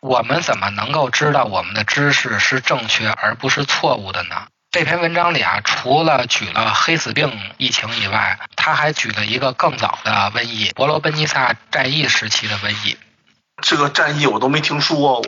[0.00, 4.46] 我们怎么能够知道我们的知识是正确而不是错误的呢？
[4.78, 12.98] 这篇文章里啊，除了举了黑死病疫情以外，他还举了一个更早的瘟疫——伯罗奔尼撒战役时期的瘟疫。
[13.62, 15.24] 这个战役我都没听说过，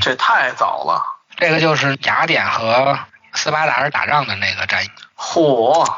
[0.00, 1.02] 这太早了。
[1.36, 2.96] 这个就是雅典和
[3.34, 4.88] 斯巴达人打仗的那个战役。
[5.16, 5.92] 嚯！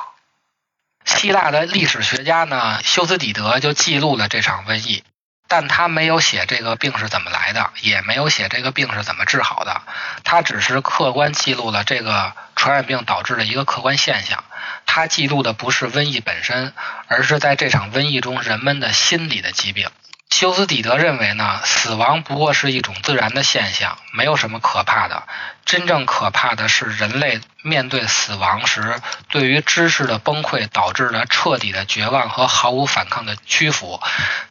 [1.05, 5.05] 希腊的历史学家呢，修斯底德就记录了这场瘟疫。
[5.49, 9.81] 但他没有写这个病是怎么来的，也没有写这个病是怎么治好的，
[10.23, 14.45] 他只是客观记录了这个传染病导致的一个客观现象。
[14.85, 16.75] 他记录的不是瘟疫本身，
[17.07, 19.89] 而是在这场瘟疫中人们的心理的疾病。
[20.31, 25.25] 休斯底德认为呢，死亡不过是一种自然的现象，没有什么可怕的。
[25.65, 34.01] 真正可怕的是人类面对死亡时，对于知识的崩溃导致的彻底的绝望和毫无反抗的屈服，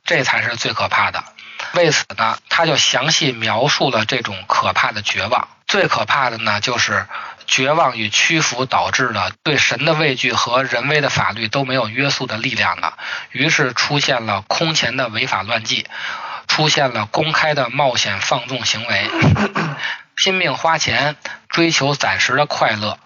[0.03, 1.23] 这才是最可怕的。
[1.73, 5.47] 为此呢，他就详细描述了这种可怕的绝望。
[5.67, 7.07] 最可怕的呢，就是
[7.47, 12.97] 绝望与屈服导致的对神的畏惧和人为的法律都没有约束的力量了。
[13.31, 15.87] 于是出现了空前的违法乱纪，
[16.47, 19.09] 出现了公开的冒险放纵行为，
[20.15, 21.15] 拼命花钱
[21.47, 22.99] 追求暂时的快乐，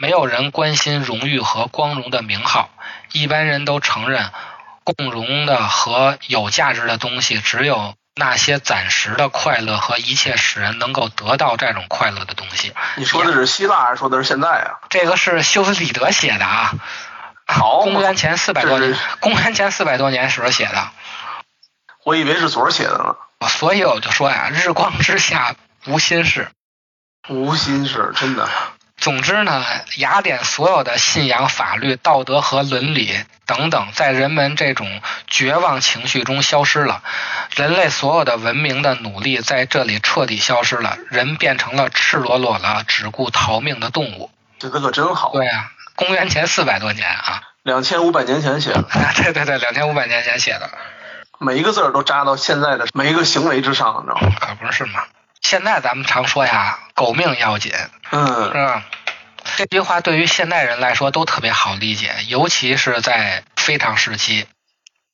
[0.00, 2.70] 没有人关心荣誉和光荣的名号。
[3.12, 4.30] 一般人都承认，
[4.82, 7.94] 共荣的和有价值的东西只有。
[8.18, 12.74] 那些暂时的快乐和一切使人能够得到这种快乐的东西。
[12.96, 14.80] 你说的是希腊还是说的是现在啊？
[14.90, 16.72] 这个是修斯底德写的啊。
[17.46, 17.82] 好。
[17.82, 20.90] 公元前四百多年，公元前四百多年时候写的。
[22.04, 23.16] 我以为是昨儿写的呢。
[23.48, 25.54] 所以我就说呀，日光之下
[25.86, 26.48] 无心事。
[27.28, 28.48] 无心事，真的。
[28.98, 29.64] 总之呢，
[29.96, 37.02] 雅典所有的信仰、法律、道德和伦理等等，在人们这种绝望情绪中消失了。
[37.54, 44.30] 人类所有的文明的努力在这里彻底消失了，人变成了赤裸裸的、只顾逃命的动物。
[44.58, 45.30] 这可真好。
[45.32, 47.42] 对啊，公元前四百多年啊。
[47.62, 48.82] 两千五百年前写的。
[49.16, 50.68] 对对对，两千五百年前写的。
[51.38, 54.36] 每一个字儿都扎到现在的每一个行为之上，你知道吗？
[54.40, 55.04] 可不是嘛。
[55.40, 57.72] 现在咱们常说呀，狗命要紧，
[58.10, 58.84] 嗯，是吧？
[59.56, 64.46] 这句话对于现代人来说都特别好理解，尤其是在非常时期，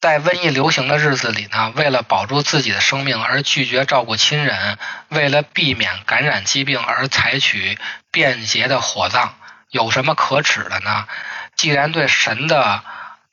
[0.01, 7.79] 在瘟疫流行的日子里呢，为了保住自己的生命而拒绝照顾亲人，为了避免感染疾病而采取
[8.11, 9.35] 便捷的火葬，
[9.71, 11.07] 有什么可耻的呢？
[11.57, 12.83] 既然对神的。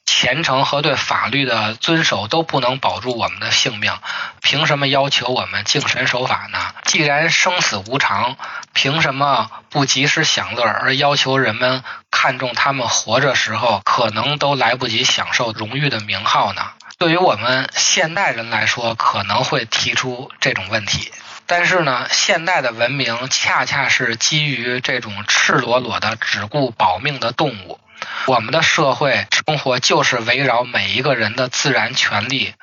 [0.06, 3.94] 虔诚和对法律的遵守都不能保住我们的性命，
[4.42, 6.60] 凭什么要求我们敬神守法呢？
[6.86, 8.38] 既然生死无常，
[8.74, 16.62] 凭什么不及时享乐，而要求人们看重他们活着时候可能都来不及享受荣誉的名号呢？
[17.00, 21.12] 对于我们现代人来说，可能会提出这种问题。
[21.48, 27.80] 但是呢，现代的文明恰恰是基于这种赤裸裸的只顾保命的动物。
[28.28, 32.54] 我们的社会生活就是围绕每一个人的自然权利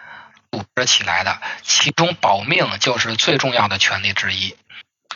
[0.51, 4.57] 组织起来的，其中保命就是最重要的权利之一。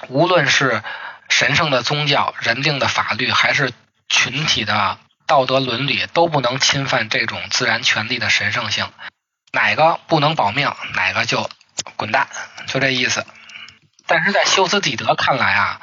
[0.09, 0.82] 无论是
[1.28, 3.72] 神圣的宗教、人定的法律，还是
[4.09, 8.90] 群体的道德伦理，都不能侵犯这种自然权利的神圣性。
[9.53, 11.49] 哪个不能保命，哪个就
[11.97, 12.28] 滚蛋，
[12.66, 13.24] 就这意思。
[14.07, 15.80] 但是在修斯底德看来啊，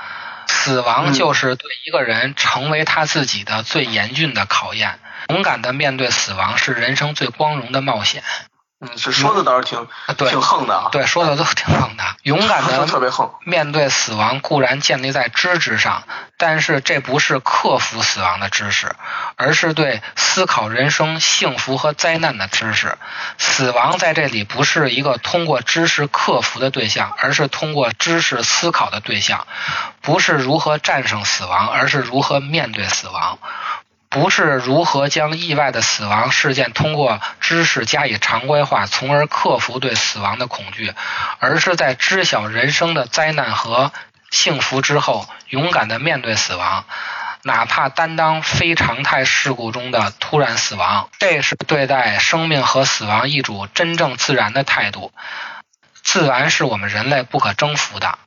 [0.50, 5.00] 死亡就是对一个人成为他自己的最严峻的考验。
[5.30, 8.24] 勇敢的面对死亡是人生最光荣的冒险。
[8.82, 12.04] 嗯，是说的倒是挺对挺横的啊，对，说的都挺横的。
[12.24, 13.30] 勇敢的特别横。
[13.44, 16.04] 面对死亡固然建立在知识上，
[16.38, 18.96] 但是这不是克服死亡的知识，
[19.36, 22.98] 而是对思考人生幸福和灾难的知识。
[23.38, 29.46] 死亡在这里不是一个通过知识克服的对象，而是通过知识思考的对象。
[30.02, 33.40] 不是如何战胜死亡，而是如何面对死亡。
[34.10, 40.94] 不是如何将意外的死亡事件通过知识加以常规化，从而克服对死亡的恐惧，
[41.38, 43.92] 而是在知晓人生的灾难和
[44.32, 46.86] 幸福之后，勇敢的面对死亡，
[47.44, 51.10] 哪怕担当非常态事故中的突然死亡。
[51.20, 55.14] 这是对待生命和死亡一种真正自然的态度。
[56.02, 58.18] 自然是我们人类不可征服的。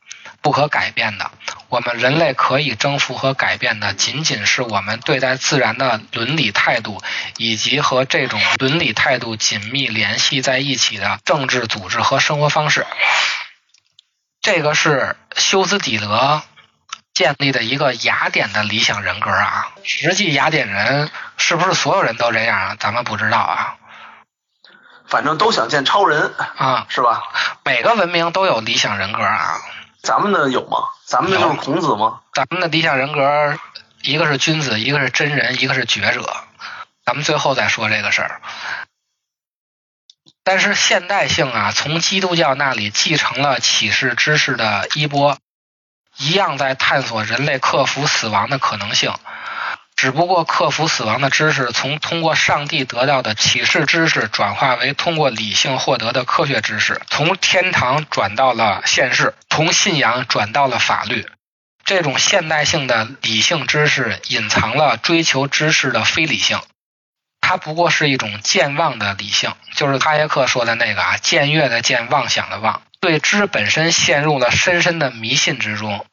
[0.42, 1.30] 不可改变的，
[1.68, 7.00] 我们人类可以征服和改变的，仅仅是我们对待自然的伦理态度，
[7.36, 12.84] 以及和这种伦理态度紧密联系在一起的政治组织和生活方式。
[14.40, 16.42] 这个是修斯底德
[17.14, 19.68] 建立的一个雅典的理想人格啊。
[19.84, 22.76] 实际雅典人是不是所有人都这样啊？
[22.80, 23.76] 咱们不知道啊。
[25.06, 27.22] 反正都想见超人啊，是吧？
[27.64, 29.60] 每个文明都有理想人格啊。
[30.02, 30.78] 咱们的有吗？
[31.06, 32.20] 咱们的就是孔子吗？
[32.32, 33.58] 咱们的理想人格，
[34.02, 36.28] 一个是君子，一个是真人，一个是觉者。
[37.04, 38.42] 咱们最后再说这个事儿。
[40.44, 45.38] 但是现代性啊，从基督教那里继承了启示知识的衣钵，
[46.16, 49.14] 一样在探索人类克服死亡的可能性。
[50.02, 61.24] 只不过克服死亡的知识，从通过上帝得到的启示知识，转化为通过理性获得的科学知识，从天堂转到了现世，从信仰转到了法律。
[61.84, 66.58] 这种现代性的理性知识，隐藏了追求知识的非理性。
[67.40, 76.04] 它不过是一种健忘的理性，就是哈耶克说的那个啊，僭越的僭，妄想的妄，对知本身陷入了深深的迷信之中。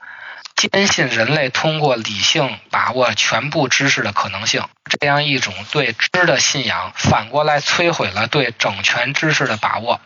[0.60, 4.68] 坚信人类通过理性把握全部知识的可能性，
[5.00, 10.02] 这样一种对知的信仰，反过来摧毁了对整全知识的把握。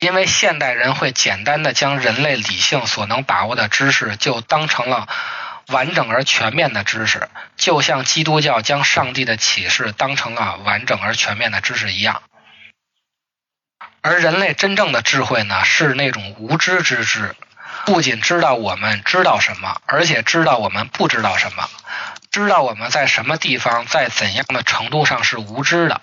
[0.00, 5.06] 因为现代人会简单的将人类理性所能把握的知识，就当成了
[5.68, 12.20] 完整而全面的知识，就像基督教将上帝的启示当成了完整而全面的知识一样。
[14.00, 17.36] 而人类真正的智慧呢，是那种无知之知。
[17.84, 21.68] 不仅知道我们知道什么，而且知道我们不知道什么，
[22.30, 26.00] 知道我们在什么地方，在怎样的程度上是无知的。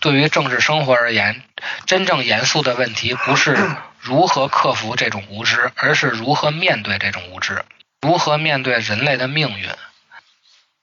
[0.00, 1.42] 对于政治生活而言，
[1.86, 3.56] 真正严肃的问题不是
[4.00, 7.64] 如何克服这种无知，而是如何面对这种无知，
[8.00, 9.68] 如何面对人类的命运。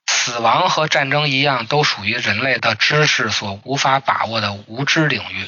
[0.05, 5.47] 死亡和战争一样，都属于人类的知识所无法把握的无知领域。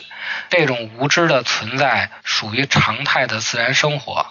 [0.49, 4.25] 这种无知的存在，属于常态的自然生活。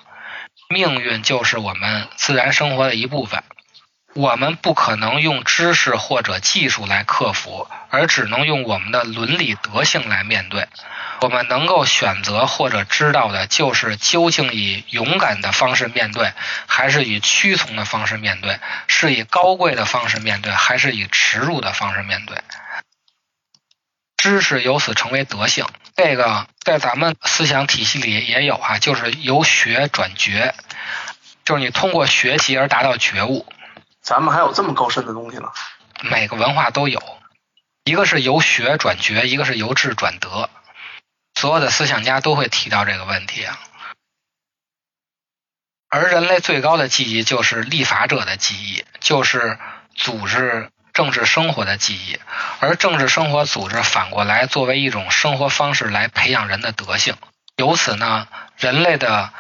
[0.71, 3.43] 命运就是我们自然生活的一部分，
[4.13, 10.69] 我们不可能用知识或者技术来克服，而只能用我们的伦理德性来面对。
[11.23, 16.35] 我们能够选择或者知道的，就是究竟以勇敢的方式面对，
[16.67, 22.37] 还是以屈从的方式面对；是以高贵的方式面对，还是以耻辱的方式面对。
[24.19, 25.65] 知识由此成为德性，
[25.95, 30.57] 这个在咱们思想体系里也有啊，就是由学转觉，
[31.45, 33.47] 就是你通过学习而达到觉悟。
[34.03, 35.49] 咱们还有这么高深的东西呢？
[36.03, 37.01] 每个文化都有，
[37.85, 40.51] 一个是由学转觉，一个是由智转德，
[41.37, 43.57] 所有的思想家都会提到这个问题啊。
[45.89, 49.61] 而人类最高的记忆就是立法者的记忆，就是
[49.95, 50.73] 组织。
[50.99, 52.19] 政治生活的记忆，
[52.59, 57.15] 而政治生活组织反过来作为一种生活方式来培养人的德性。
[57.55, 58.27] 由此呢，
[58.57, 59.33] 人类的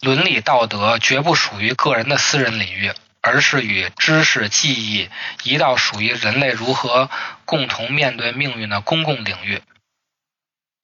[0.00, 5.10] 伦理道德绝不属于个人的私人领域，而是与知识、记忆
[5.42, 7.10] 移到属于人类如何
[7.44, 9.60] 共同面对命运的公共领域。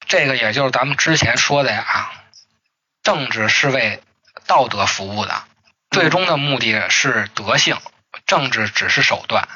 [0.07, 2.11] 这个也就是咱们之前说的呀，
[3.01, 4.03] 政治是为
[4.45, 5.41] 道德服务的，
[5.89, 7.75] 最终的目的是德性，
[8.27, 9.47] 政治只是手段，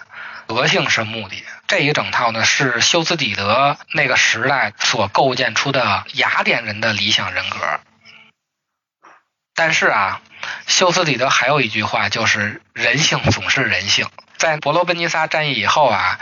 [0.55, 1.43] 德性是目的。
[1.67, 7.79] 这一整套呢，是修斯底德那个时代所构建出的雅典人的理想人格。
[9.55, 10.21] 但是啊，
[10.65, 14.07] 修斯底德还有一句话，就是人性总是人性。
[14.37, 16.19] 在伯罗奔尼撒战役以后啊，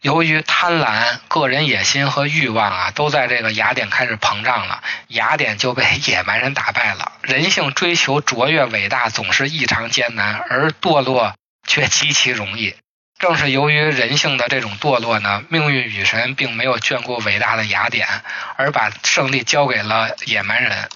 [0.00, 7.12] 由于贪婪、个人野心和欲望啊，都在这个雅典开始膨胀了，雅典就被野蛮人打败了。
[7.20, 11.34] 人性追求卓越伟大总是异常艰难，而堕落
[11.68, 12.74] 却极其容易。
[13.20, 18.08] 正是由于人性的这种堕落呢，命运女神并没有眷顾伟大的雅典，
[18.56, 20.88] 而把胜利交给了野蛮人。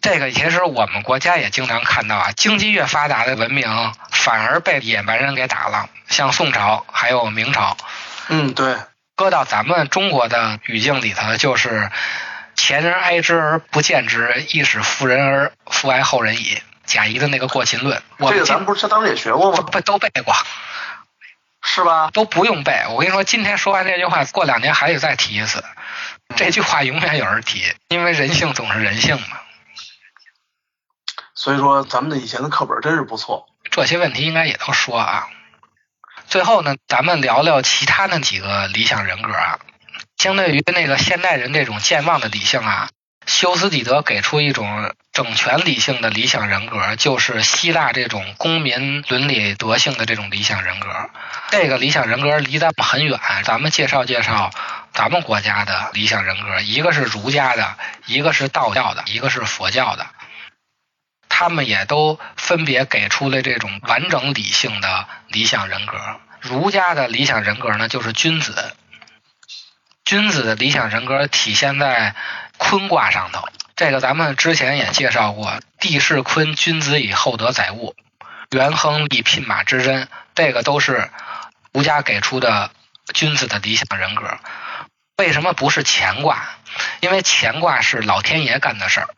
[0.00, 7.76] 这个其实我们国家也经常看到啊，经济越发达的文明反而被野蛮人给打了，像宋朝还有明朝。
[8.28, 8.76] 嗯，对，
[9.16, 11.90] 搁到咱们中国的语境里头，就是
[12.54, 16.62] “前人哀之而不见之，亦使妇人而复哀后人矣”。
[16.86, 18.00] 贾谊的那个《过秦论》，
[18.30, 19.58] 这个咱们不是当时也学过吗？
[19.70, 20.34] 不都背过，
[21.70, 22.10] 是吧？
[22.12, 22.72] 都不用背。
[22.90, 25.62] 我跟你说，今天说完这句话，过两年还得再提一次。
[26.34, 29.38] 这句话永远有人提，因为人性总是人性嘛。
[31.34, 33.46] 所以说，咱们的以前的课本真是不错。
[33.70, 35.28] 这些问题应该也都说啊。
[36.26, 39.58] 最后呢，咱们聊聊其他那几个理想人格啊。
[40.16, 42.88] 相对于那个现代人这种健忘的理性啊，
[43.28, 50.88] 修斯底德给出一种整全理性的理想人格，就是希腊这种公民伦理德性的这种理想人格。
[51.50, 54.50] 这个理想人格离咱们很远，咱们介绍介绍
[54.94, 57.76] 咱们国家的理想人格，一个是儒家的，
[58.06, 60.06] 一个是道教的，一个是佛教的。
[61.28, 65.98] 他们也都分别给出了这种完整理性的理想人格。
[66.40, 68.74] 儒家的理想人格呢，就是君子。
[70.04, 72.14] 君子的理想人格体现在
[72.58, 73.48] 坤卦上头。
[73.74, 77.94] 这个咱们之前也介绍过，地势坤，君子以厚德载物，
[78.50, 81.08] 元亨利牝马之贞，这个都是
[81.72, 82.70] 儒家给出的
[83.14, 84.38] 君子的理想人格。
[85.16, 86.42] 为什么不是乾卦？
[87.00, 89.08] 因为乾卦是老天爷干的事儿。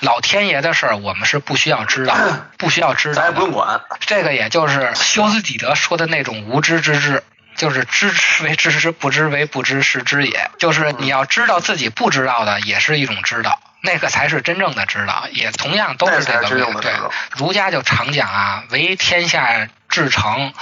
[0.00, 2.14] 老天爷的事儿，我们是不需要知道，
[2.58, 3.80] 不需要知道，咱也不用管。
[4.00, 7.24] 这个也就是修斯底德说的那种无知之知，
[7.56, 10.50] 就是知之为知之，不知为不知，是知也。
[10.58, 16.48] 就是你要知道自己不知道的，也是一种知道，那个才是真正的知道，也同样都是这个。
[16.80, 16.92] 对，
[17.36, 20.52] 儒家就常讲啊，为天下至诚。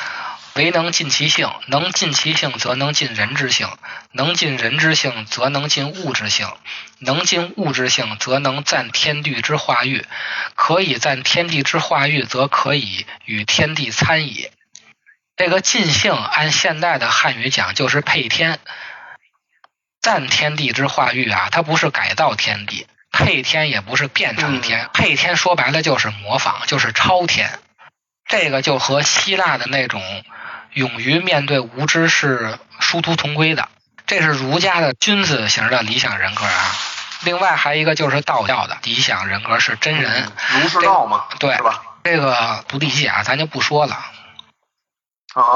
[0.55, 3.67] 唯能尽其性，能尽其性，则能尽人之性；
[4.13, 6.47] 能尽人之性，则能尽物之性；
[7.01, 10.05] 能尽物之性，则能赞天地之化育。
[10.55, 14.49] 可以赞天地之化育，则可以与天地参矣。
[15.37, 18.59] 这个尽兴，按现代的汉语讲，就是配天。
[20.01, 24.89] 赞天地之化育啊，它不是改造天地；配天也不是变成天。
[24.93, 27.59] 配天说白了就是模仿，就是超天。
[28.27, 30.03] 这个就和希腊的那种。
[30.75, 33.69] 勇于面对无知是殊途同归的，
[34.09, 36.75] 这是儒家的君子型的理想人格啊。
[37.23, 41.81] 另外还一个就是道教的理想人格是真人，儒释道嘛，对，是吧？
[42.03, 44.05] 这个不理解啊，咱就不说了。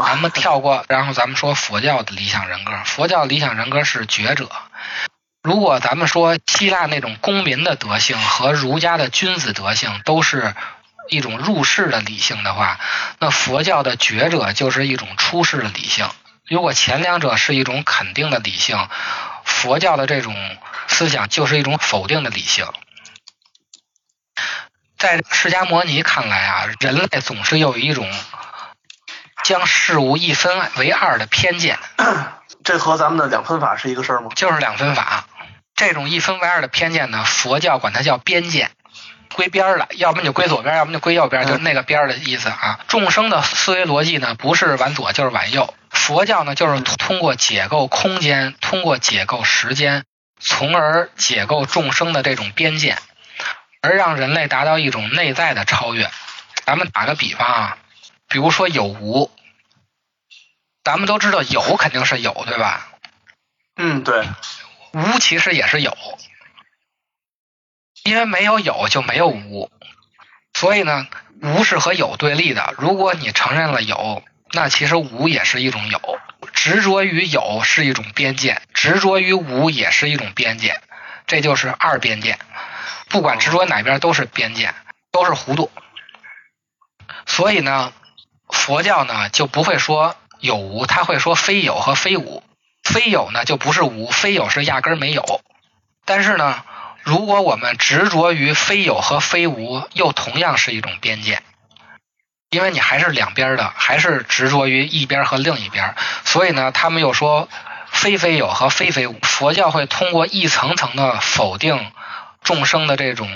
[0.07, 2.73] 咱们跳过，然后咱们说佛教的理想人格。
[2.85, 4.51] 佛教理想人格是觉者。
[5.43, 10.55] 如果咱们说希腊那种公民的德性和儒家的君子德性都是。
[11.11, 12.79] 一种入世的理性的话，
[13.19, 16.07] 那佛教的觉者就是一种出世的理性。
[16.45, 18.77] 如果前两者是一种肯定的理性，
[19.43, 20.37] 佛教的这种
[20.87, 22.67] 思想就是一种否定的理性。
[24.99, 28.07] 在释迦摩尼看来啊，人类总是有一种
[29.49, 31.79] 将事物一分为二的偏见。
[32.65, 34.29] 这和咱们的两分法是一个事儿吗？
[34.35, 35.25] 就是两分法。
[35.75, 38.71] 这种一分为二的偏见呢，佛教管它叫边见。
[39.35, 42.81] 归边儿了，要么就归左边，要么就归右边，就是那个边儿的意思啊。
[42.89, 45.73] 众生的思维逻辑呢，不是往左就是往右。
[45.89, 50.05] 佛教呢，就是通过解构空间，通过解构时间，
[50.39, 52.99] 从而解构众生的这种边界，
[53.81, 56.11] 而让人类达到一种内在的超越。
[56.67, 57.79] 咱们打个比方啊，
[58.29, 59.31] 比如说有无，
[60.89, 62.89] 咱们都知道有肯定是有，对吧？
[63.77, 64.27] 嗯，对。
[64.95, 65.95] 无其实也是有。
[68.05, 69.71] 因为没有有就没有无，
[70.55, 71.07] 所以呢，
[71.43, 72.73] 无是和有对立的。
[72.79, 76.19] 如果你承认了有，那其实无也是一种有。
[76.55, 80.81] 执着于有是一种边界，执着于无也是一种边界，
[81.27, 82.39] 这就是二边界。
[83.11, 84.75] 不管执着哪边都是边界，
[85.13, 85.71] 都是糊涂。
[87.27, 87.93] 所以呢，
[88.49, 92.43] 佛教呢就不会说有无，他会说非有和非无。
[92.83, 95.41] 非有呢就不是无，非有是压根儿没有。
[96.05, 96.63] 但是呢。
[97.05, 101.41] 如果我们执着于非有和非无，又同样是一种边界，
[102.51, 105.95] 因为你还是两边的，还是执着于一边和另一边。
[106.27, 107.49] 所以呢，他们又说
[107.91, 109.19] 非非有和非非无。
[109.23, 111.93] 佛教会通过一层层的否定
[112.43, 113.27] 众生的这种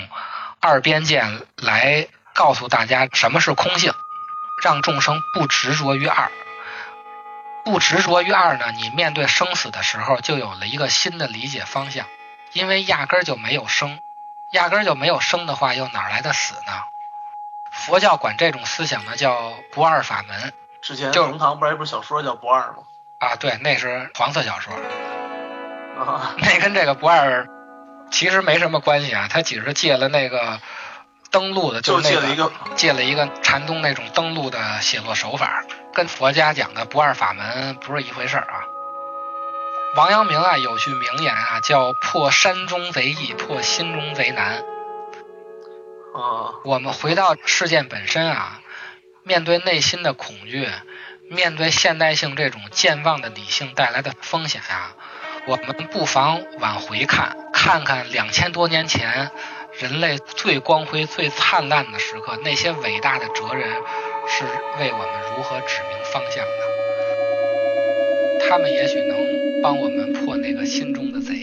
[0.59, 1.25] 二边界，
[1.55, 3.91] 来告诉大家什么是空性，
[4.61, 6.29] 让众生不执着于二。
[7.63, 12.05] 不执着于二呢，你面对生死的时候就有了一个新的理解方向，
[12.51, 13.99] 因为压根儿就没有生，
[14.51, 16.73] 压根儿就没有生的话，又哪来的死呢？
[17.71, 22.83] 佛教管这种思想呢叫不二法门之前就冯唐不是有一本小说叫《不二》吗？
[23.17, 24.73] 啊，对，那是黄色小说，
[25.97, 27.47] 啊， 那跟这个不二
[28.11, 30.59] 其实没什么关系啊，他只是借了那个
[31.33, 38.69] 登录的，就是那借了一个借了一个禅宗那种登录的写作手法，跟佛家讲的不二法门不是一回事儿啊。
[39.95, 44.63] 王阳明啊有句名言啊，叫“破山中贼易，破心中贼难”。
[46.15, 48.61] 啊，我们回到事件本身啊，
[49.23, 50.69] 面对内心的恐惧，
[51.29, 54.93] 面对现代性这种健忘的理性带来的风险啊，
[55.47, 59.31] 我们不妨往回看，看看两千多年前
[59.79, 63.67] 人类最光辉、最灿烂的时刻，那些伟大的哲人
[64.27, 64.45] 是
[64.79, 66.51] 为我们如何指明方向的。
[68.47, 69.17] 他们也许能
[69.63, 71.42] 帮我们破那个心中的贼。